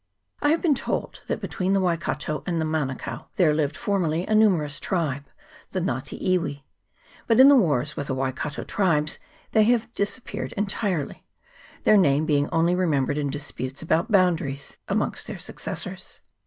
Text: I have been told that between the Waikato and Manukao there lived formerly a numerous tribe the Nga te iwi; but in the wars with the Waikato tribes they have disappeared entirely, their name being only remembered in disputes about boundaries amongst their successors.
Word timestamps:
I 0.41 0.49
have 0.49 0.63
been 0.63 0.73
told 0.73 1.21
that 1.27 1.39
between 1.41 1.73
the 1.73 1.79
Waikato 1.79 2.41
and 2.47 2.59
Manukao 2.59 3.27
there 3.35 3.53
lived 3.53 3.77
formerly 3.77 4.25
a 4.25 4.33
numerous 4.33 4.79
tribe 4.79 5.25
the 5.73 5.79
Nga 5.79 6.01
te 6.05 6.37
iwi; 6.39 6.63
but 7.27 7.39
in 7.39 7.49
the 7.49 7.55
wars 7.55 7.95
with 7.95 8.07
the 8.07 8.15
Waikato 8.15 8.63
tribes 8.63 9.19
they 9.51 9.63
have 9.65 9.93
disappeared 9.93 10.53
entirely, 10.53 11.23
their 11.83 11.97
name 11.97 12.25
being 12.25 12.49
only 12.49 12.73
remembered 12.73 13.19
in 13.19 13.29
disputes 13.29 13.83
about 13.83 14.11
boundaries 14.11 14.77
amongst 14.89 15.27
their 15.27 15.37
successors. 15.37 16.21